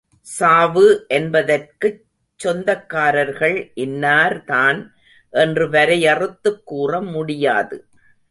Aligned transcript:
சாவு 0.19 1.05
என்பதற்குச் 1.07 2.03
சொந்தக்காரர்கள் 2.43 3.71
இன்னார் 3.73 4.43
தான் 4.43 4.93
என்று 5.29 5.69
வரையறுத்துக் 5.69 6.65
கூற 6.65 7.01
முடியாது. 7.01 7.85